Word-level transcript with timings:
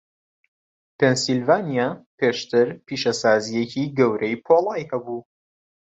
پێنسیلڤانیا 0.97 1.89
پێشتر 2.19 2.67
پیشەسازییەکی 2.85 3.85
گەورەی 3.97 4.41
پۆڵای 4.45 4.87
هەبوو. 4.91 5.19